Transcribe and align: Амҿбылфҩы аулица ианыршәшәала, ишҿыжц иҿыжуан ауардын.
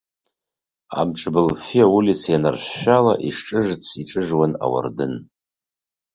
Амҿбылфҩы 0.99 1.81
аулица 1.87 2.29
ианыршәшәала, 2.33 3.13
ишҿыжц 3.27 3.85
иҿыжуан 4.01 4.51
ауардын. 4.63 5.13